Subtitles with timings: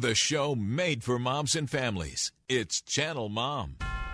[0.00, 2.30] The show made for moms and families.
[2.48, 3.87] It's Channel Mom.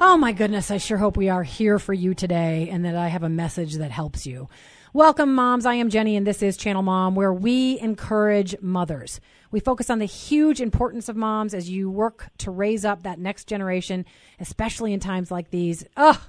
[0.00, 3.08] Oh my goodness, I sure hope we are here for you today and that I
[3.08, 4.48] have a message that helps you.
[4.92, 5.66] Welcome, moms.
[5.66, 9.20] I am Jenny, and this is Channel Mom, where we encourage mothers.
[9.50, 13.18] We focus on the huge importance of moms as you work to raise up that
[13.18, 14.04] next generation,
[14.38, 15.84] especially in times like these.
[15.96, 16.20] Ugh,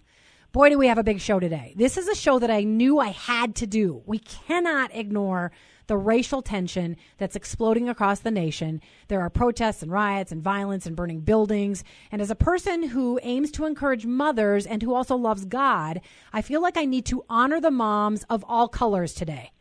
[0.52, 1.74] boy, do we have a big show today.
[1.76, 4.04] This is a show that I knew I had to do.
[4.06, 5.52] We cannot ignore
[5.88, 8.82] the racial tension that's exploding across the nation.
[9.08, 11.84] There are protests and riots and violence and burning buildings.
[12.12, 16.02] And as a person who aims to encourage mothers and who also loves God,
[16.34, 19.52] I feel like I need to honor the moms of all colors today.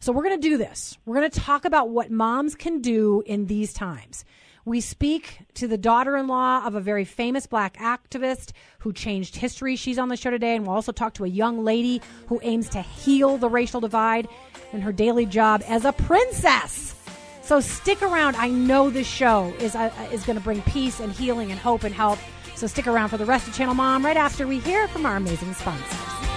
[0.00, 0.98] So we're going to do this.
[1.06, 4.24] We're going to talk about what moms can do in these times.
[4.64, 9.34] We speak to the daughter in law of a very famous black activist who changed
[9.34, 9.74] history.
[9.74, 10.54] She's on the show today.
[10.54, 14.28] And we'll also talk to a young lady who aims to heal the racial divide
[14.72, 16.94] in her daily job as a princess.
[17.42, 18.36] So stick around.
[18.36, 21.84] I know this show is, uh, is going to bring peace and healing and hope
[21.84, 22.18] and help.
[22.54, 25.16] So stick around for the rest of Channel Mom right after we hear from our
[25.16, 26.31] amazing sponsors.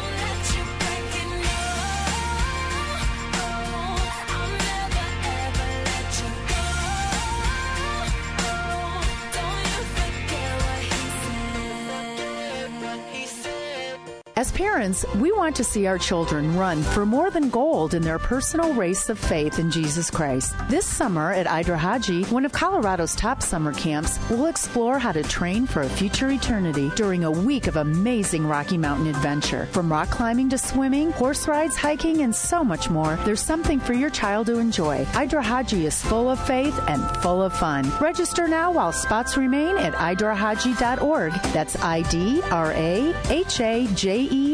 [14.55, 18.73] Parents, we want to see our children run for more than gold in their personal
[18.73, 20.55] race of faith in Jesus Christ.
[20.69, 25.67] This summer at Idrahaje, one of Colorado's top summer camps, we'll explore how to train
[25.67, 29.65] for a future eternity during a week of amazing Rocky Mountain adventure.
[29.73, 33.91] From rock climbing to swimming, horse rides, hiking, and so much more, there's something for
[33.91, 35.03] your child to enjoy.
[35.15, 37.91] Idrahaje is full of faith and full of fun.
[37.99, 41.33] Register now while spots remain at idrahaje.org.
[41.51, 44.44] That's I D R A H A J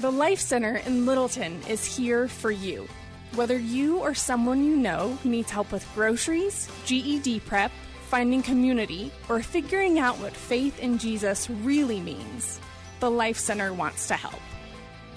[0.00, 2.86] The Life Center in Littleton is here for you.
[3.34, 7.72] Whether you or someone you know needs help with groceries, GED prep,
[8.08, 12.60] finding community, or figuring out what faith in Jesus really means,
[13.00, 14.40] the Life Center wants to help.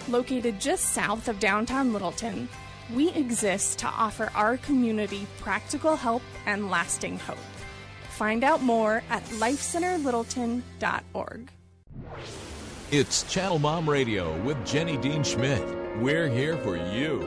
[0.07, 2.49] Located just south of downtown Littleton,
[2.95, 7.37] we exist to offer our community practical help and lasting hope.
[8.09, 11.51] Find out more at lifecenterlittleton.org.
[12.91, 15.61] It's Channel Mom Radio with Jenny Dean Schmidt.
[15.99, 17.19] We're here for you.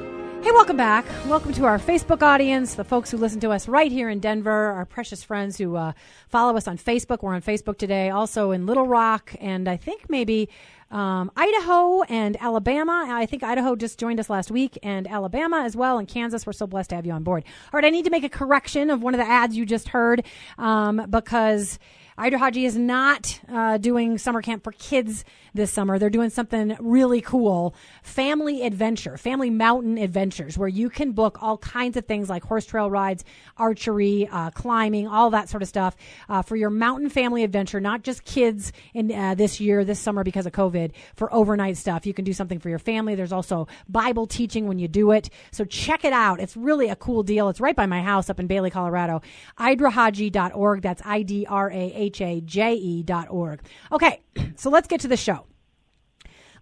[0.43, 1.05] Hey, welcome back.
[1.29, 4.51] Welcome to our Facebook audience, the folks who listen to us right here in Denver,
[4.51, 5.93] our precious friends who uh,
[6.27, 7.23] follow us on Facebook.
[7.23, 10.49] We're on Facebook today, also in Little Rock, and I think maybe
[10.91, 13.07] um, Idaho and Alabama.
[13.11, 16.45] I think Idaho just joined us last week, and Alabama as well, and Kansas.
[16.45, 17.45] We're so blessed to have you on board.
[17.73, 19.91] All right, I need to make a correction of one of the ads you just
[19.91, 20.25] heard
[20.59, 21.79] um, because.
[22.19, 25.25] Idrahaje is not uh, doing summer camp for kids
[25.55, 25.99] this summer.
[25.99, 31.59] They're doing something really cool family adventure, family mountain adventures, where you can book all
[31.59, 33.25] kinds of things like horse trail rides,
[33.57, 35.97] archery, uh, climbing, all that sort of stuff
[36.29, 40.25] uh, for your mountain family adventure, not just kids in uh, this year, this summer
[40.25, 42.07] because of COVID, for overnight stuff.
[42.07, 43.15] You can do something for your family.
[43.15, 45.31] There's also Bible teaching when you do it.
[45.51, 46.41] So check it out.
[46.41, 47.49] It's really a cool deal.
[47.49, 49.23] It's right by my house up in Bailey, Colorado.
[49.59, 50.83] Idrahaje.org.
[50.83, 53.61] That's I D R A H A J E.org.
[53.91, 54.21] Okay,
[54.57, 55.42] so let's get to the show.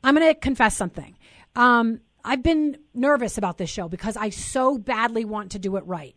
[0.02, 1.16] I'm going to confess something.
[1.56, 5.84] Um, I've been nervous about this show because I so badly want to do it
[5.86, 6.14] right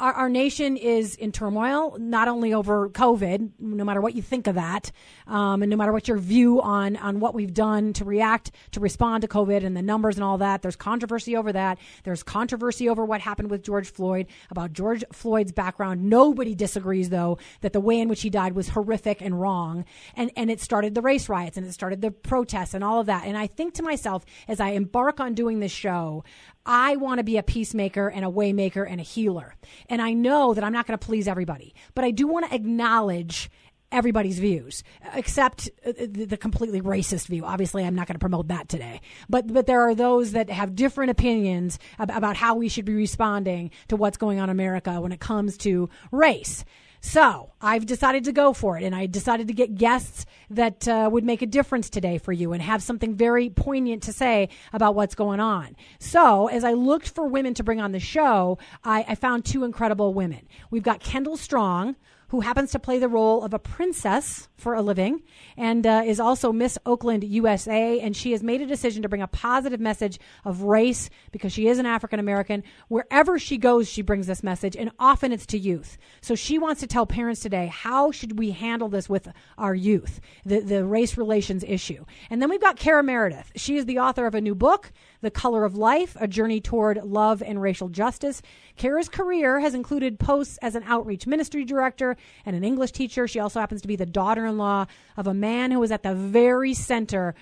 [0.00, 4.48] our, our, nation is in turmoil, not only over COVID, no matter what you think
[4.48, 4.90] of that,
[5.28, 8.80] um, and no matter what your view on, on what we've done to react, to
[8.80, 10.62] respond to COVID and the numbers and all that.
[10.62, 11.78] There's controversy over that.
[12.02, 16.10] There's controversy over what happened with George Floyd, about George Floyd's background.
[16.10, 19.84] Nobody disagrees, though, that the way in which he died was horrific and wrong.
[20.16, 23.06] And, and it started the race riots and it started the protests and all of
[23.06, 23.26] that.
[23.26, 26.24] And I think to myself, as I embark on doing this show,
[26.66, 29.54] I want to be a peacemaker and a waymaker and a healer.
[29.88, 32.54] And I know that I'm not going to please everybody, but I do want to
[32.54, 33.50] acknowledge
[33.92, 34.82] everybody's views,
[35.14, 37.44] except uh, the completely racist view.
[37.44, 39.00] Obviously, I'm not going to promote that today.
[39.28, 43.70] But but there are those that have different opinions about how we should be responding
[43.88, 46.64] to what's going on in America when it comes to race.
[47.06, 51.10] So I've decided to go for it, and I decided to get guests that uh,
[51.12, 54.94] would make a difference today for you and have something very poignant to say about
[54.94, 55.76] what's going on.
[55.98, 59.64] So as I looked for women to bring on the show, I, I found two
[59.64, 60.48] incredible women.
[60.70, 61.96] We've got Kendall Strong
[62.28, 65.22] who happens to play the role of a princess for a living
[65.56, 68.00] and uh, is also Miss Oakland USA.
[68.00, 71.68] And she has made a decision to bring a positive message of race because she
[71.68, 72.62] is an African American.
[72.88, 75.98] Wherever she goes, she brings this message, and often it's to youth.
[76.20, 79.28] So she wants to tell parents today how should we handle this with
[79.58, 82.04] our youth, the, the race relations issue.
[82.30, 83.52] And then we've got Kara Meredith.
[83.56, 84.92] She is the author of a new book,
[85.24, 88.42] The Color of Life A Journey Toward Love and Racial Justice.
[88.76, 93.26] Kara's career has included posts as an outreach ministry director and an English teacher.
[93.26, 94.84] She also happens to be the daughter in law
[95.16, 97.34] of a man who was at the very center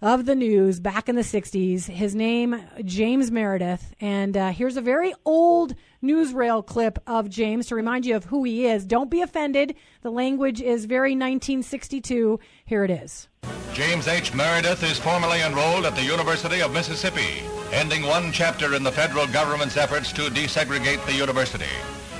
[0.00, 1.86] of the news back in the 60s.
[1.86, 3.96] His name, James Meredith.
[4.00, 8.44] And uh, here's a very old newsreel clip of James to remind you of who
[8.44, 8.84] he is.
[8.84, 9.74] Don't be offended.
[10.02, 12.40] The language is very 1962.
[12.64, 13.28] Here it is.
[13.72, 14.34] James H.
[14.34, 17.42] Meredith is formally enrolled at the University of Mississippi,
[17.72, 21.64] ending one chapter in the federal government's efforts to desegregate the university.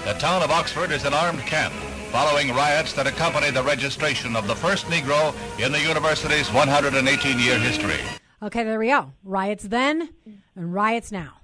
[0.05, 1.75] The town of Oxford is an armed camp
[2.11, 8.01] following riots that accompanied the registration of the first Negro in the university's 118-year history.
[8.43, 9.13] Okay, there we go.
[9.25, 10.09] Riots then
[10.55, 11.38] and riots now.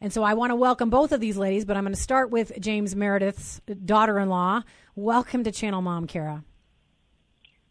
[0.00, 2.30] And so I want to welcome both of these ladies, but I'm going to start
[2.30, 4.62] with James Meredith's daughter in law.
[4.94, 6.44] Welcome to Channel Mom, Kara.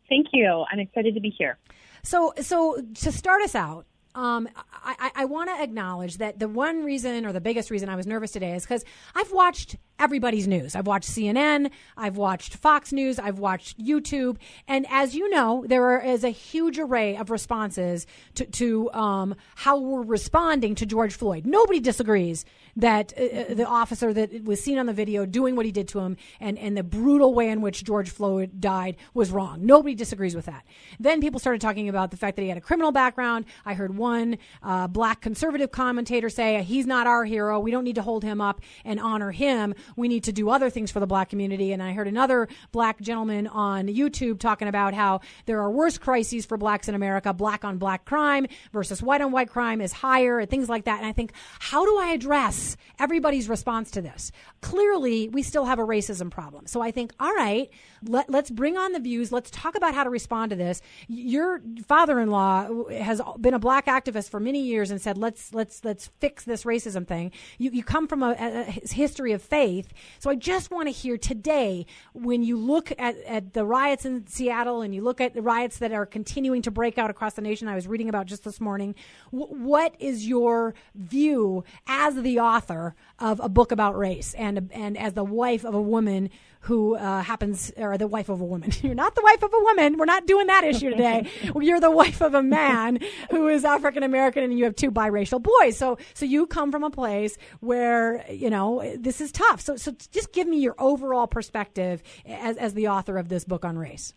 [0.09, 0.65] Thank you.
[0.71, 1.57] I'm excited to be here.
[2.03, 4.49] So, so to start us out, um,
[4.83, 8.07] I, I want to acknowledge that the one reason or the biggest reason I was
[8.07, 8.83] nervous today is because
[9.15, 10.75] I've watched everybody's news.
[10.75, 15.99] I've watched CNN, I've watched Fox News, I've watched YouTube, and as you know, there
[15.99, 18.05] is a huge array of responses
[18.35, 21.45] to, to um, how we're responding to George Floyd.
[21.45, 22.45] Nobody disagrees
[22.75, 25.87] that uh, uh, the officer that was seen on the video doing what he did
[25.89, 29.65] to him and, and the brutal way in which George Floyd died was wrong.
[29.65, 30.63] Nobody disagrees with that.
[30.99, 33.45] Then people started talking about the fact that he had a criminal background.
[33.65, 37.59] I heard one uh, black conservative commentator say, he's not our hero.
[37.59, 40.69] We don't need to hold him up and honor him we need to do other
[40.69, 41.71] things for the black community.
[41.71, 46.45] And I heard another black gentleman on YouTube talking about how there are worse crises
[46.45, 47.33] for blacks in America.
[47.33, 50.99] Black on black crime versus white on white crime is higher and things like that.
[50.99, 54.31] And I think, how do I address everybody's response to this?
[54.61, 56.65] Clearly, we still have a racism problem.
[56.65, 57.69] So I think, all right,
[58.03, 59.31] let, let's bring on the views.
[59.31, 60.81] Let's talk about how to respond to this.
[61.07, 66.07] Your father-in-law has been a black activist for many years and said, let's, let's, let's
[66.19, 67.31] fix this racism thing.
[67.57, 69.76] You, you come from a, a history of faith.
[70.19, 74.27] So I just want to hear today, when you look at, at the riots in
[74.27, 77.41] Seattle and you look at the riots that are continuing to break out across the
[77.41, 78.95] nation, I was reading about just this morning,
[79.31, 85.13] what is your view as the author of a book about race and, and as
[85.13, 86.29] the wife of a woman
[86.67, 88.71] who uh, happens, or the wife of a woman.
[88.81, 89.97] You're not the wife of a woman.
[89.97, 91.29] We're not doing that issue today.
[91.55, 92.99] You're the wife of a man
[93.31, 95.77] who is African American, and you have two biracial boys.
[95.77, 99.61] So, so you come from a place where you know this is tough.
[99.61, 103.63] So, so just give me your overall perspective as as the author of this book
[103.63, 104.13] on race.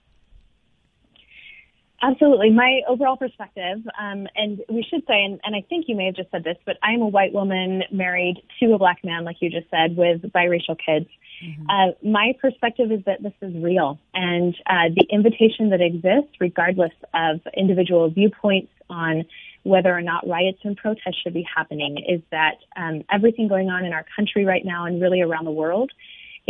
[2.02, 2.50] Absolutely.
[2.50, 6.14] My overall perspective, um, and we should say, and, and, I think you may have
[6.14, 9.50] just said this, but I'm a white woman married to a black man, like you
[9.50, 11.10] just said, with biracial kids.
[11.44, 11.66] Mm-hmm.
[11.68, 16.92] Uh, my perspective is that this is real, and uh, the invitation that exists, regardless
[17.12, 19.24] of individual viewpoints on
[19.62, 23.84] whether or not riots and protests should be happening, is that um, everything going on
[23.84, 25.92] in our country right now and really around the world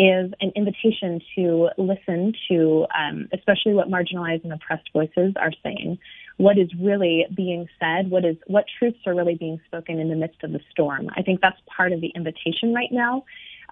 [0.00, 5.98] is an invitation to listen to, um, especially what marginalized and oppressed voices are saying,
[6.38, 10.14] what is really being said, what is what truths are really being spoken in the
[10.16, 11.08] midst of the storm.
[11.14, 13.24] I think that's part of the invitation right now.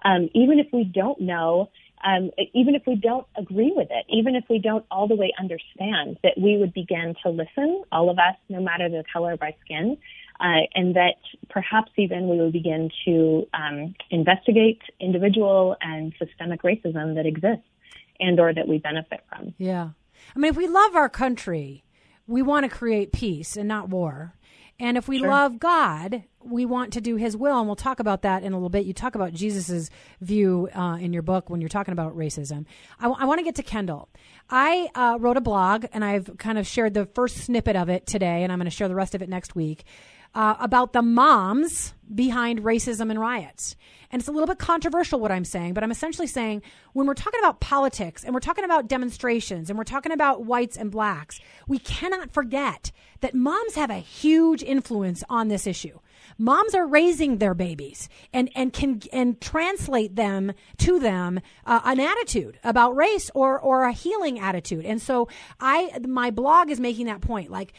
[0.05, 1.71] Um, even if we don't know,
[2.05, 5.33] um, even if we don't agree with it, even if we don't all the way
[5.39, 9.41] understand, that we would begin to listen, all of us, no matter the color of
[9.41, 9.97] our skin,
[10.39, 11.15] uh, and that
[11.49, 17.65] perhaps even we will begin to um, investigate individual and systemic racism that exists
[18.19, 19.53] and or that we benefit from.
[19.57, 19.89] Yeah.
[20.35, 21.83] I mean, if we love our country,
[22.27, 24.35] we want to create peace and not war.
[24.81, 25.27] And if we sure.
[25.27, 28.55] love God, we want to do His will, and we'll talk about that in a
[28.55, 28.85] little bit.
[28.85, 29.89] You talk about Jesus's
[30.21, 32.65] view uh, in your book when you're talking about racism.
[32.97, 34.07] I, w- I want to get to Kendall.
[34.49, 38.05] I uh, wrote a blog, and I've kind of shared the first snippet of it
[38.05, 39.83] today, and I'm going to share the rest of it next week
[40.35, 43.75] uh, about the moms behind racism and riots.
[44.11, 47.13] And it's a little bit controversial what I'm saying, but I'm essentially saying when we're
[47.13, 51.39] talking about politics and we're talking about demonstrations and we're talking about whites and blacks,
[51.67, 55.99] we cannot forget that moms have a huge influence on this issue.
[56.37, 61.99] Moms are raising their babies and, and can and translate them to them uh, an
[61.99, 64.85] attitude about race or or a healing attitude.
[64.85, 65.27] And so
[65.59, 67.51] I my blog is making that point.
[67.51, 67.73] Like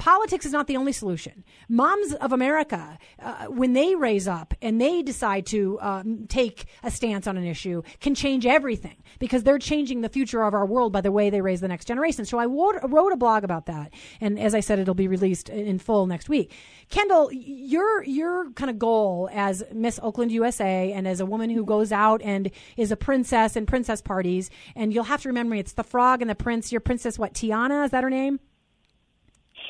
[0.00, 1.44] politics is not the only solution.
[1.68, 6.90] Moms of America, uh, when they raise up and they decide to um, take a
[6.90, 10.90] stance on an issue, can change everything because they're changing the future of our world
[10.90, 12.24] by the way they raise the next generation.
[12.24, 13.92] So I wrote, a blog about that,
[14.22, 16.52] and as I said, it'll be released in full next week.
[16.88, 21.64] Kendall, your your kind of goal as Miss Oakland USA and as a woman who
[21.64, 25.60] goes out and is a princess and princess parties, and you'll have to remember me,
[25.60, 26.72] it's the frog and the prince.
[26.72, 27.84] Your princess, what Tiana?
[27.84, 28.40] Is that her name?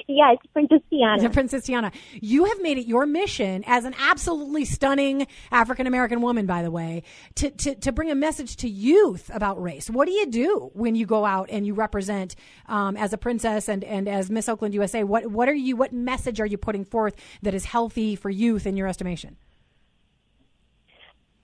[0.09, 1.33] Yeah, it's Princess Tiana.
[1.33, 1.93] Princess Tiana.
[2.15, 6.71] You have made it your mission as an absolutely stunning African American woman, by the
[6.71, 7.03] way,
[7.37, 9.89] to, to, to bring a message to youth about race.
[9.89, 13.69] What do you do when you go out and you represent um, as a princess
[13.69, 15.05] and, and as Miss Oakland USA?
[15.05, 18.67] What, what are you, what message are you putting forth that is healthy for youth
[18.67, 19.37] in your estimation?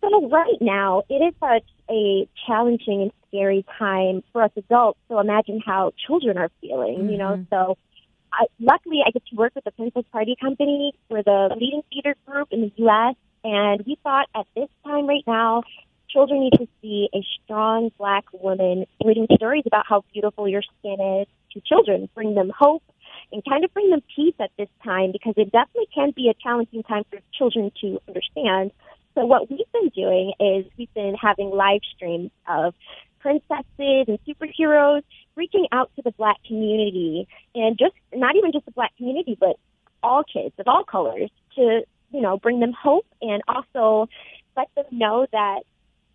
[0.01, 4.99] So right now, it is such a challenging and scary time for us adults.
[5.09, 7.11] So imagine how children are feeling, mm-hmm.
[7.11, 7.33] you know.
[7.33, 7.55] Mm-hmm.
[7.55, 7.79] So
[8.37, 10.93] I, luckily, I get to work with the Princess Party Company.
[11.09, 15.23] We're the leading theater group in the U.S., and we thought at this time right
[15.27, 15.63] now,
[16.09, 21.01] children need to see a strong black woman reading stories about how beautiful your skin
[21.21, 22.83] is to children, bring them hope,
[23.33, 26.35] and kind of bring them peace at this time because it definitely can be a
[26.35, 28.71] challenging time for children to understand.
[29.15, 32.75] So what we've been doing is we've been having live streams of
[33.27, 35.03] princesses and superheroes
[35.35, 37.27] reaching out to the black community.
[37.57, 39.57] And just not even just the black community, but
[40.01, 44.09] all kids of all colors to, you know, bring them hope and also
[44.57, 45.63] let them know that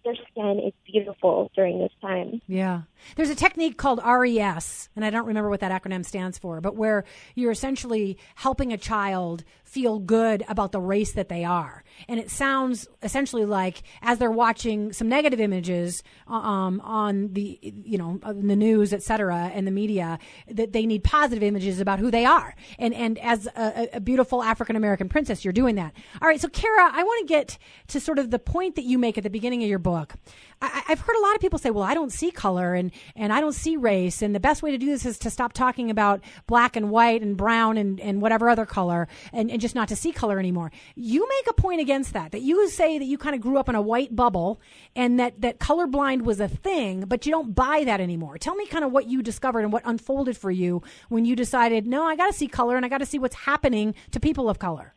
[0.04, 2.42] their skin is beautiful during this time.
[2.48, 2.82] Yeah.
[3.16, 6.76] There's a technique called RES, and I don't remember what that acronym stands for, but
[6.76, 7.04] where
[7.36, 11.84] you're essentially helping a child feel good about the race that they are.
[12.08, 17.98] And it sounds essentially like as they're watching some negative images um, on the, you
[17.98, 22.12] know, the news, et cetera, and the media, that they need positive images about who
[22.12, 22.54] they are.
[22.80, 25.94] And, and as a, a beautiful African American princess, you're doing that.
[26.22, 26.40] All right.
[26.40, 29.24] So, Kara, I want to get to sort of the point that you make at
[29.24, 30.14] the beginning of your book.
[30.62, 33.34] I, have heard a lot of people say, well, I don't see color and, and
[33.34, 34.22] I don't see race.
[34.22, 37.22] And the best way to do this is to stop talking about black and white
[37.22, 40.72] and brown and, and whatever other color and, and just not to see color anymore.
[40.96, 43.70] You make a point against that, that you say that you kind of grew up
[43.70, 44.62] in a white bubble
[44.96, 48.38] and that, that colorblind was a thing, but you don't buy that anymore.
[48.38, 51.88] Tell me kind of what you discovered and what unfolded for you when you decided,
[51.88, 54.48] no, I got to see color and I got to see what's happening to people
[54.48, 54.94] of color.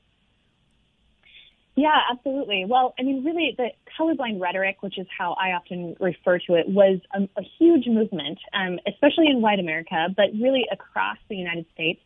[1.77, 2.65] Yeah, absolutely.
[2.69, 6.69] Well, I mean, really, the colorblind rhetoric, which is how I often refer to it,
[6.69, 11.67] was a, a huge movement, um, especially in white America, but really across the United
[11.75, 12.01] States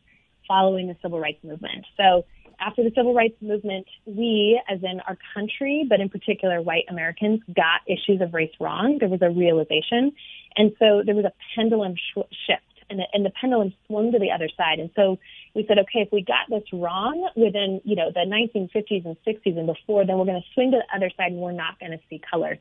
[0.47, 1.85] following the civil rights movement.
[1.99, 2.25] So
[2.61, 7.41] after the civil rights movement, we, as in our country, but in particular white Americans,
[7.55, 8.97] got issues of race wrong.
[8.99, 10.13] There was a realization.
[10.57, 14.19] And so there was a pendulum sh- shift and the, and the pendulum swung to
[14.19, 14.79] the other side.
[14.79, 15.19] And so
[15.55, 19.59] we said, okay, if we got this wrong within, you know, the 1950s and 60s
[19.59, 21.93] and before, then we're going to swing to the other side and we're not going
[21.93, 22.59] to see color.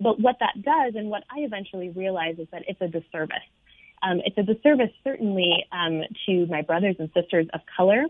[0.00, 3.36] But what that does, and what I eventually realized, is that it's a disservice.
[4.02, 8.04] Um, it's a disservice certainly um, to my brothers and sisters of color,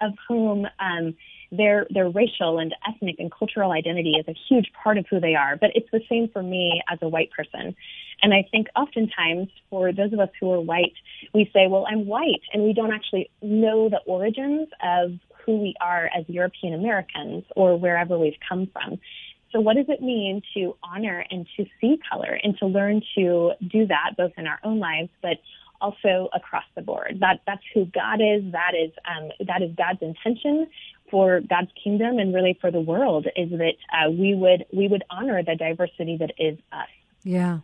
[0.00, 1.16] of whom um,
[1.50, 5.34] their their racial and ethnic and cultural identity is a huge part of who they
[5.34, 5.56] are.
[5.56, 7.74] But it's the same for me as a white person.
[8.22, 10.94] And I think oftentimes for those of us who are white,
[11.32, 15.12] we say, well, I'm white, and we don't actually know the origins of
[15.46, 18.98] who we are as European Americans or wherever we've come from.
[19.52, 23.52] So what does it mean to honor and to see color and to learn to
[23.66, 25.38] do that both in our own lives, but
[25.80, 27.18] also across the board.
[27.20, 28.42] That that's who God is.
[28.52, 30.66] That is um, that is God's intention
[31.10, 35.04] for God's kingdom and really for the world is that uh, we would we would
[35.10, 36.88] honor the diversity that is us.
[37.24, 37.60] Yeah.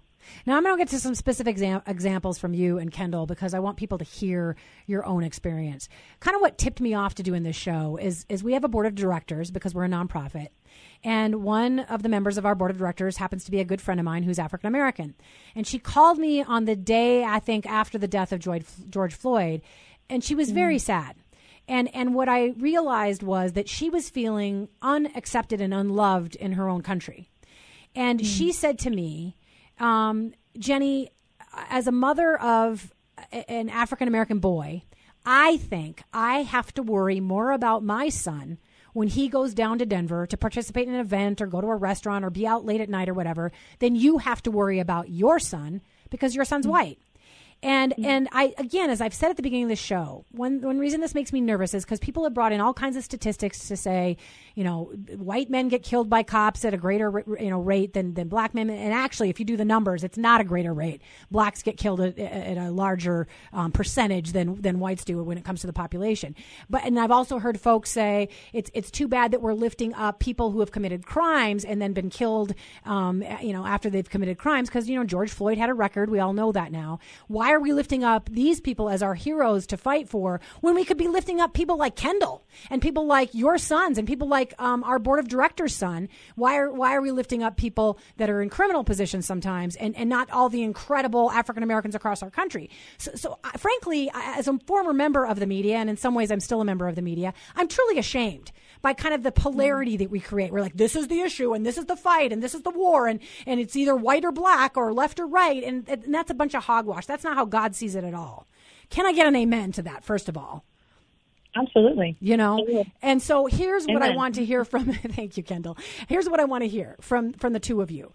[0.47, 3.55] Now, I'm going to get to some specific exam- examples from you and Kendall because
[3.55, 5.89] I want people to hear your own experience.
[6.21, 8.69] Kind of what tipped me off to doing this show is, is we have a
[8.69, 10.49] board of directors because we're a nonprofit.
[11.03, 13.81] And one of the members of our board of directors happens to be a good
[13.81, 15.15] friend of mine who's African American.
[15.55, 19.63] And she called me on the day, I think, after the death of George Floyd,
[20.09, 20.55] and she was mm.
[20.55, 21.17] very sad.
[21.67, 26.69] And and what I realized was that she was feeling unaccepted and unloved in her
[26.69, 27.31] own country.
[27.95, 28.25] And mm.
[28.25, 29.37] she said to me,
[29.79, 31.11] um, Jenny,
[31.71, 32.93] as a mother of
[33.49, 34.83] an African American boy,
[35.25, 38.59] I think I have to worry more about my son
[38.93, 41.77] when he goes down to Denver to participate in an event or go to a
[41.77, 45.11] restaurant or be out late at night or whatever than you have to worry about
[45.11, 45.81] your son
[46.11, 46.71] because your son's mm.
[46.71, 46.99] white.
[47.63, 50.79] And and I again, as I've said at the beginning of the show, one one
[50.79, 53.69] reason this makes me nervous is because people have brought in all kinds of statistics
[53.69, 54.17] to say,
[54.55, 58.15] you know, white men get killed by cops at a greater you know rate than
[58.15, 58.69] than black men.
[58.71, 61.01] And actually, if you do the numbers, it's not a greater rate.
[61.31, 65.45] Blacks get killed at, at a larger um, percentage than than whites do when it
[65.45, 66.35] comes to the population.
[66.69, 70.19] But and I've also heard folks say it's it's too bad that we're lifting up
[70.19, 74.39] people who have committed crimes and then been killed, um, you know, after they've committed
[74.39, 76.11] crimes because you know George Floyd had a record.
[76.11, 76.99] We all know that now.
[77.29, 80.85] Why are we lifting up these people as our heroes to fight for when we
[80.85, 84.55] could be lifting up people like Kendall and people like your sons and people like
[84.59, 86.09] um, our board of directors' son?
[86.37, 89.97] Why are why are we lifting up people that are in criminal positions sometimes and,
[89.97, 92.71] and not all the incredible African Americans across our country?
[92.99, 96.31] So, so uh, frankly, as a former member of the media, and in some ways
[96.31, 98.53] I'm still a member of the media, I'm truly ashamed
[98.85, 100.53] by kind of the polarity that we create.
[100.53, 102.71] We're like, this is the issue and this is the fight and this is the
[102.71, 105.65] war and, and it's either white or black or left or right.
[105.65, 107.07] And, and that's a bunch of hogwash.
[107.07, 108.47] That's not how God sees it at all.
[108.91, 110.67] Can I get an amen to that, first of all?
[111.57, 112.17] Absolutely.
[112.21, 113.95] You know, and so here's Amen.
[113.95, 114.93] what I want to hear from.
[114.93, 115.79] thank you, Kendall.
[116.07, 118.13] Here's what I want to hear from from the two of you.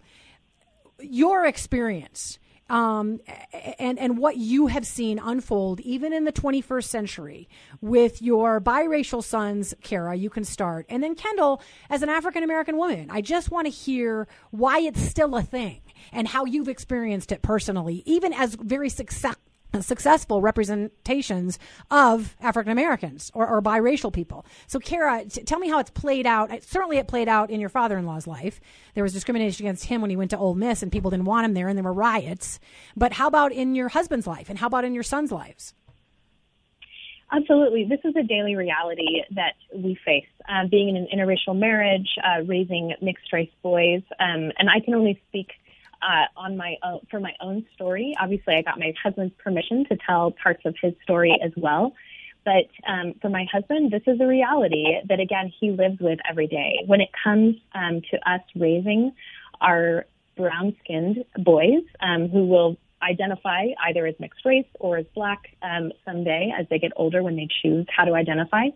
[1.00, 2.38] Your experience
[2.70, 3.20] um,
[3.78, 7.48] and and what you have seen unfold even in the 21st century
[7.80, 10.14] with your biracial sons, Kara.
[10.14, 11.60] You can start, and then Kendall
[11.90, 13.10] as an African American woman.
[13.10, 17.42] I just want to hear why it's still a thing and how you've experienced it
[17.42, 19.36] personally, even as very success,
[19.80, 21.58] successful representations
[21.90, 24.44] of African Americans or, or, biracial people.
[24.66, 26.50] So, Kara, t- tell me how it's played out.
[26.62, 28.60] Certainly, it played out in your father in law's life.
[28.94, 31.44] There was discrimination against him when he went to Ole Miss, and people didn't want
[31.44, 32.58] him there, and there were riots.
[32.96, 35.74] But how about in your husband's life, and how about in your son's lives?
[37.32, 37.84] Absolutely.
[37.84, 40.26] This is a daily reality that we face.
[40.48, 44.94] Uh, being in an interracial marriage, uh, raising mixed race boys, um, and I can
[44.94, 45.48] only speak
[46.02, 48.14] uh, on my own, for my own story.
[48.20, 51.92] Obviously, I got my husband's permission to tell parts of his story as well.
[52.44, 56.46] But um, for my husband, this is a reality that again he lives with every
[56.46, 56.80] day.
[56.86, 59.12] When it comes um, to us raising
[59.60, 65.92] our brown-skinned boys um, who will identify either as mixed race or as black um,
[66.04, 68.68] someday as they get older when they choose how to identify.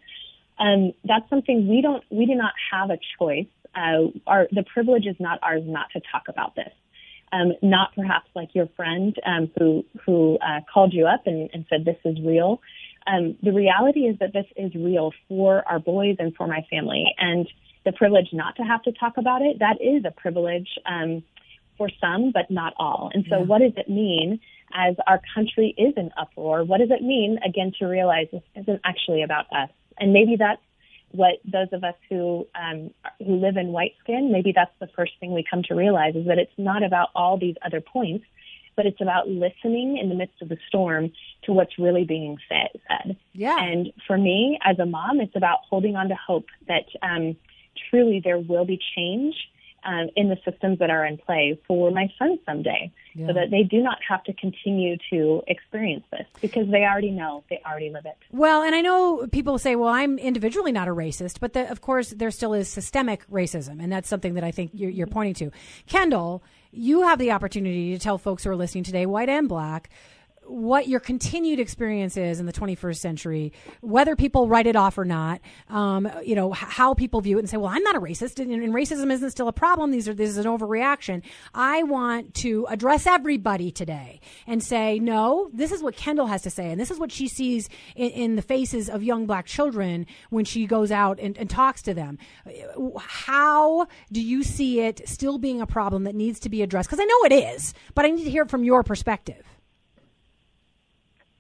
[0.59, 3.47] Um, that's something we don't we do not have a choice.
[3.75, 6.71] Uh, our the privilege is not ours not to talk about this
[7.35, 11.67] um, not perhaps like your friend um, who who uh, called you up and, and
[11.69, 12.61] said this is real.
[13.07, 17.05] Um, the reality is that this is real for our boys and for my family,
[17.19, 17.47] and
[17.85, 21.23] the privilege not to have to talk about it that is a privilege um,
[21.77, 23.11] for some, but not all.
[23.13, 23.45] And so, yeah.
[23.45, 24.41] what does it mean
[24.73, 26.65] as our country is in uproar?
[26.65, 29.71] What does it mean again to realize this isn't actually about us?
[29.99, 30.63] And maybe that's
[31.15, 32.91] what those of us who um,
[33.25, 36.27] who live in white skin, maybe that's the first thing we come to realize is
[36.27, 38.25] that it's not about all these other points,
[38.77, 41.13] but it's about listening in the midst of the storm
[41.45, 43.17] to what's really being said.
[43.33, 43.57] Yeah.
[43.61, 47.37] And for me, as a mom, it's about holding on to hope that um,
[47.91, 49.35] truly there will be change
[49.85, 53.27] um, in the systems that are in play for my son someday yeah.
[53.27, 57.45] so that they do not have to continue to experience this because they already know,
[57.51, 58.17] they already live it.
[58.31, 61.81] Well, and I know people say, well, I'm individually not a racist, but the, of
[61.81, 65.35] course, there still is systemic racism, and that's something that I think you're, you're pointing
[65.35, 65.57] to.
[65.87, 66.43] Kendall,
[66.73, 69.91] you have the opportunity to tell folks who are listening today, white and black,
[70.47, 75.05] what your continued experience is in the 21st century, whether people write it off or
[75.05, 78.39] not, um, you know, how people view it and say, well, I'm not a racist
[78.39, 79.93] and, and, racism isn't still a problem.
[79.93, 81.23] These are, this is an overreaction.
[81.55, 86.51] I want to address everybody today and say, no, this is what Kendall has to
[86.51, 86.71] say.
[86.71, 90.45] And this is what she sees in, in the faces of young black children when
[90.45, 92.19] she goes out and, and talks to them.
[92.99, 96.89] How do you see it still being a problem that needs to be addressed?
[96.89, 99.45] Because I know it is, but I need to hear it from your perspective.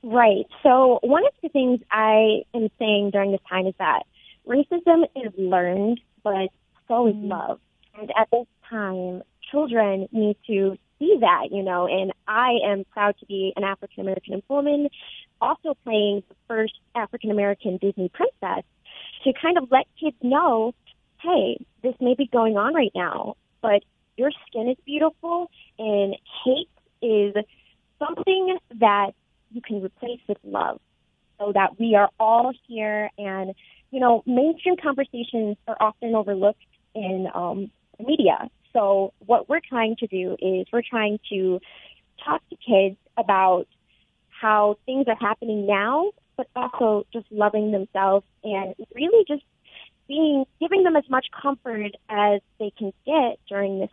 [0.04, 0.46] Right.
[0.62, 4.02] So one of the things I am saying during this time is that
[4.46, 6.50] racism is learned, but
[6.88, 7.30] so is mm.
[7.30, 7.58] love.
[7.98, 13.16] And at this time, children need to see that, you know, and I am proud
[13.20, 14.90] to be an African American woman,
[15.40, 18.64] also playing the first African American Disney princess
[19.24, 20.74] to kind of let kids know,
[21.22, 23.82] hey, this may be going on right now, but
[24.18, 26.14] your skin is beautiful and
[26.44, 26.68] hate
[27.00, 27.34] is
[27.98, 29.12] something that
[29.54, 30.80] you can replace with love.
[31.38, 33.54] So that we are all here and
[33.90, 36.62] you know mainstream conversations are often overlooked
[36.94, 38.50] in um, media.
[38.72, 41.60] So what we're trying to do is we're trying to
[42.24, 43.66] talk to kids about
[44.28, 49.44] how things are happening now but also just loving themselves and really just
[50.08, 53.90] being giving them as much comfort as they can get during this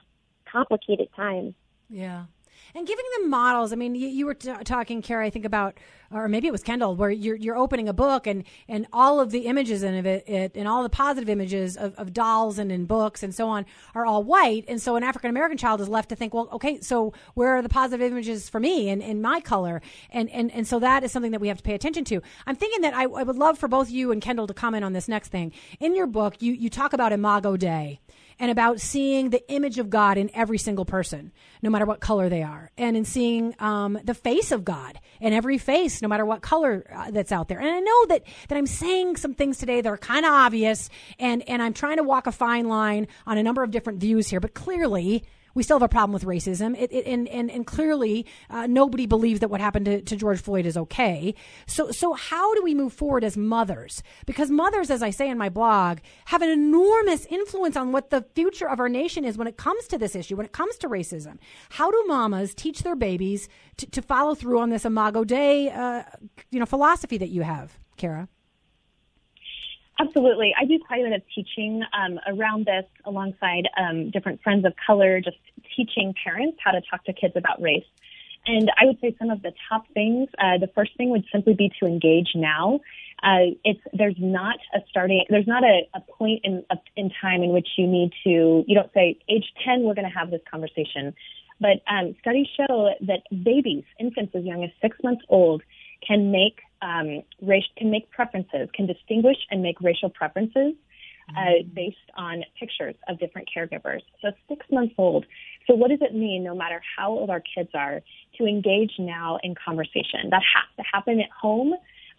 [0.52, 1.56] complicated time.
[1.90, 2.26] Yeah
[2.76, 3.74] and giving them models.
[3.74, 5.78] I mean, you, you were t- talking, Kara, I think about,
[6.12, 9.32] or maybe it was Kendall, where you're you're opening a book and and all of
[9.32, 12.86] the images in it, it and all the positive images of, of dolls and in
[12.86, 16.10] books and so on are all white, and so an African American child is left
[16.10, 19.40] to think, well, okay, so where are the positive images for me and in my
[19.40, 19.82] color,
[20.12, 22.22] and and and so that is something that we have to pay attention to.
[22.46, 24.94] I'm thinking that I, I would love for both you and Kendall to comment on
[24.94, 25.54] this next thing.
[25.80, 28.00] In your book, you you talk about Imago Dei
[28.42, 32.28] and about seeing the image of God in every single person, no matter what color
[32.28, 36.26] they are, and in seeing um, the face of God in every face, no matter
[36.26, 37.60] what color uh, that's out there.
[37.60, 40.90] And I know that that I'm saying some things today that are kind of obvious,
[41.20, 44.28] and and I'm trying to walk a fine line on a number of different views
[44.28, 46.80] here, but clearly we still have a problem with racism.
[46.80, 50.42] It, it, and, and, and clearly, uh, nobody believes that what happened to, to George
[50.42, 51.36] Floyd is okay.
[51.68, 54.04] So, so how do we move forward as mothers?
[54.26, 58.26] Because mothers, as I say in my blog, have an enormous influence on what the
[58.36, 60.90] future of our nation is when it comes to this issue, when it comes to
[60.90, 61.38] racism.
[61.70, 66.04] How do mamas teach their babies to, to follow through on this Imago Dei, uh,
[66.50, 68.28] you know, philosophy that you have, Kara?
[70.02, 70.54] Absolutely.
[70.60, 74.74] I do quite a bit of teaching um, around this alongside um, different friends of
[74.86, 75.38] color, just
[75.76, 77.86] teaching parents how to talk to kids about race.
[78.48, 81.54] And I would say some of the top things, uh, the first thing would simply
[81.54, 82.80] be to engage now.
[83.22, 87.44] Uh, it's there's not a starting there's not a, a point in a, in time
[87.44, 90.42] in which you need to you don't say age 10 we're going to have this
[90.50, 91.14] conversation
[91.60, 95.62] but um, studies show that babies infants as young as six months old
[96.02, 100.74] can make um, race can make preferences, can distinguish and make racial preferences
[101.30, 101.74] uh, mm-hmm.
[101.74, 104.02] based on pictures of different caregivers.
[104.22, 105.26] So six months old.
[105.68, 108.02] So what does it mean, no matter how old our kids are,
[108.38, 110.30] to engage now in conversation?
[110.32, 111.74] That has to happen at home.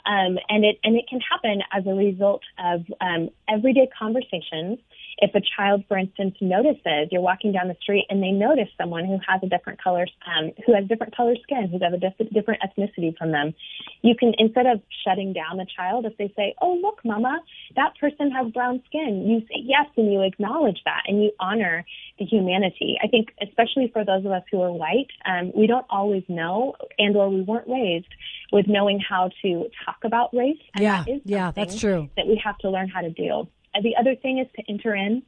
[0.05, 4.79] Um, and it and it can happen as a result of um, everyday conversations
[5.19, 9.05] if a child, for instance, notices you're walking down the street and they notice someone
[9.05, 12.33] who has a different color, um, who has different color skin, who's of a diff-
[12.33, 13.55] different ethnicity from them,
[14.03, 17.41] you can instead of shutting down the child, if they say, "Oh, look, Mama,
[17.77, 21.85] that person has brown skin," you say yes and you acknowledge that and you honor
[22.19, 22.99] the humanity.
[23.03, 26.75] I think, especially for those of us who are white, um, we don't always know,
[26.99, 28.09] and or we weren't raised
[28.53, 30.61] with knowing how to talk about race.
[30.75, 32.11] And yeah, that yeah, that's true.
[32.17, 33.49] That we have to learn how to do.
[33.81, 35.23] The other thing is to enter in,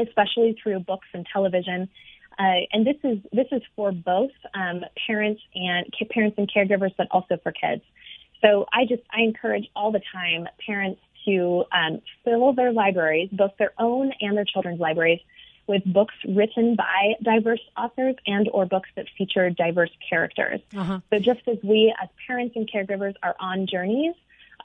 [0.00, 1.88] especially through books and television.
[2.38, 7.06] Uh, and this is this is for both um, parents and parents and caregivers, but
[7.10, 7.82] also for kids.
[8.40, 13.52] So I just I encourage all the time parents to um, fill their libraries, both
[13.58, 15.20] their own and their children's libraries,
[15.66, 20.60] with books written by diverse authors and or books that feature diverse characters.
[20.76, 21.00] Uh-huh.
[21.10, 24.14] So just as we as parents and caregivers are on journeys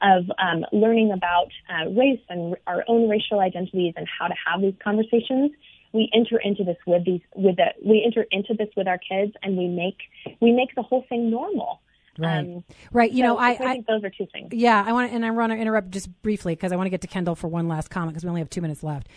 [0.01, 4.61] of um, learning about uh, race and our own racial identities and how to have
[4.61, 5.51] these conversations,
[5.93, 9.33] we enter into this with these with the, we enter into this with our kids
[9.41, 9.97] and we make
[10.41, 11.81] we make the whole thing normal.
[12.17, 12.39] Right.
[12.39, 13.11] Um, right.
[13.11, 14.49] You so know, I, I, think those are two things.
[14.51, 14.83] Yeah.
[14.85, 17.01] I want to, and I want to interrupt just briefly because I want to get
[17.01, 19.07] to Kendall for one last comment because we only have two minutes left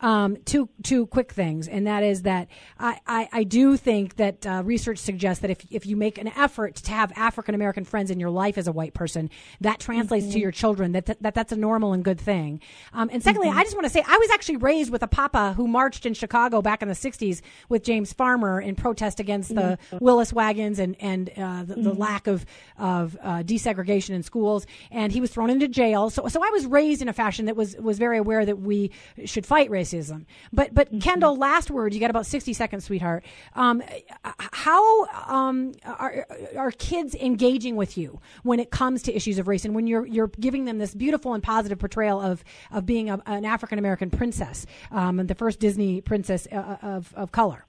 [0.00, 4.46] um, two two quick things, and that is that I, I, I do think that
[4.46, 8.10] uh, research suggests that if if you make an effort to have African American friends
[8.10, 10.34] in your life as a white person, that translates mm-hmm.
[10.34, 10.92] to your children.
[10.92, 12.60] That, that that's a normal and good thing.
[12.92, 13.58] Um, and secondly, mm-hmm.
[13.58, 16.14] I just want to say I was actually raised with a papa who marched in
[16.14, 20.04] Chicago back in the '60s with James Farmer in protest against the mm-hmm.
[20.04, 22.00] Willis wagons and and uh, the, the, mm-hmm.
[22.00, 22.46] lack of
[22.78, 24.66] of uh, desegregation in schools.
[24.90, 26.10] And he was thrown into jail.
[26.10, 28.90] So so I was raised in a fashion that was was very aware that we
[29.24, 30.26] should fight racism.
[30.52, 30.98] But but mm-hmm.
[30.98, 31.94] Kendall, last word.
[31.94, 33.24] You got about sixty seconds, sweetheart.
[33.54, 33.82] Um,
[34.24, 39.64] how um, are are kids engaging with you when it comes to issues of race,
[39.64, 43.20] and when you're you're giving them this beautiful and positive portrayal of of being a,
[43.26, 47.66] an African American princess, um, and the first Disney princess uh, uh, of of color?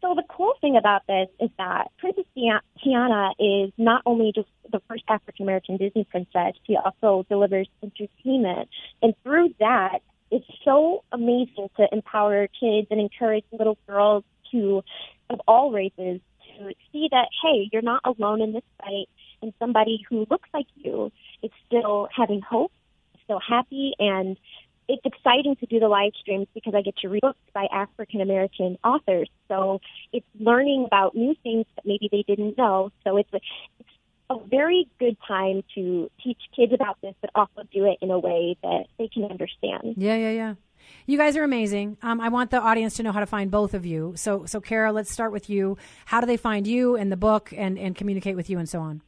[0.00, 2.24] So the cool thing about this is that Princess
[2.84, 8.68] Tiana is not only just the first African American Disney princess, she also delivers entertainment.
[9.02, 14.82] And through that, it's so amazing to empower kids and encourage little girls to
[15.30, 16.20] of all races
[16.58, 19.08] to see that hey, you're not alone in this fight,
[19.40, 21.10] and somebody who looks like you
[21.42, 22.72] is still having hope,
[23.24, 24.36] still happy, and
[24.92, 28.20] it's exciting to do the live streams because I get to read books by African
[28.20, 29.30] American authors.
[29.48, 29.80] So
[30.12, 32.92] it's learning about new things that maybe they didn't know.
[33.02, 33.40] So it's a,
[33.80, 33.88] it's
[34.28, 38.18] a very good time to teach kids about this, but also do it in a
[38.18, 39.94] way that they can understand.
[39.96, 40.54] Yeah, yeah, yeah.
[41.06, 41.96] You guys are amazing.
[42.02, 44.12] Um, I want the audience to know how to find both of you.
[44.16, 45.78] So, so Kara, let's start with you.
[46.04, 48.80] How do they find you and the book, and and communicate with you, and so
[48.80, 49.00] on?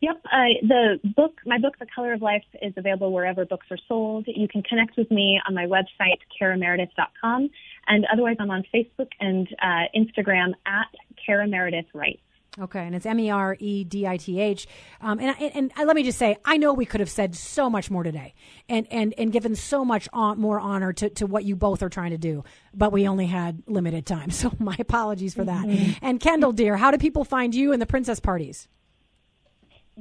[0.00, 0.16] Yep.
[0.24, 4.24] Uh, the book, my book, The Color of Life, is available wherever books are sold.
[4.26, 7.50] You can connect with me on my website, karameredith.com.
[7.86, 10.86] And otherwise, I'm on Facebook and uh, Instagram at
[11.24, 12.18] Kara Meredith Wright.
[12.58, 14.66] Okay, and it's M E R E D I T H.
[15.00, 17.70] Um, and, and, and let me just say, I know we could have said so
[17.70, 18.34] much more today,
[18.68, 21.88] and and and given so much on, more honor to, to what you both are
[21.88, 22.42] trying to do,
[22.74, 24.30] but we only had limited time.
[24.40, 25.66] So my apologies for that.
[25.66, 26.04] Mm-hmm.
[26.04, 28.68] And Kendall, dear, how do people find you and the princess parties?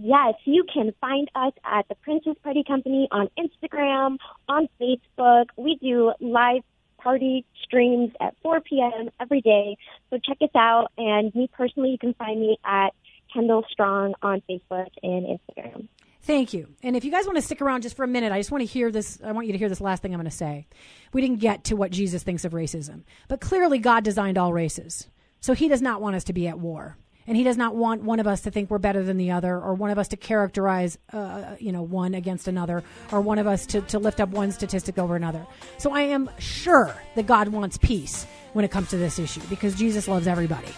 [0.02, 5.48] Yes, you can find us at the Princess Party Company on Instagram, on Facebook.
[5.58, 6.62] We do live
[7.00, 9.10] party streams at 4 p.m.
[9.20, 9.76] every day.
[10.10, 10.92] So check us out.
[10.98, 12.92] And me personally, you can find me at
[13.34, 15.90] Kendall Strong on Facebook and Instagram.
[16.22, 16.68] Thank you.
[16.82, 18.62] And if you guys want to stick around just for a minute, I just want
[18.62, 19.20] to hear this.
[19.24, 20.68] I want you to hear this last thing I'm going to say.
[21.12, 25.08] We didn't get to what Jesus thinks of racism, but clearly God designed all races.
[25.42, 26.98] So he does not want us to be at war
[27.30, 29.56] and he does not want one of us to think we're better than the other
[29.56, 33.48] or one of us to characterize uh, you know one against another or one of
[33.48, 35.46] us to, to lift up one statistic over another
[35.78, 39.76] so i am sure that god wants peace when it comes to this issue because
[39.76, 40.74] jesus loves everybody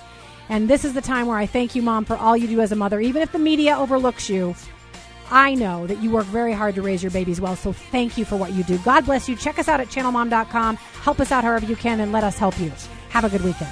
[0.49, 2.71] and this is the time where i thank you mom for all you do as
[2.71, 4.53] a mother even if the media overlooks you
[5.33, 8.25] I know that you work very hard to raise your babies well, so thank you
[8.25, 8.77] for what you do.
[8.79, 9.37] God bless you.
[9.37, 10.75] Check us out at channelmom.com.
[10.75, 12.69] Help us out however you can, and let us help you.
[13.11, 13.71] Have a good weekend.